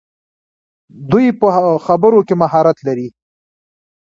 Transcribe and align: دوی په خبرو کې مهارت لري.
دوی 1.09 1.27
په 1.39 1.47
خبرو 1.85 2.19
کې 2.27 2.35
مهارت 2.41 2.77
لري. 2.87 3.07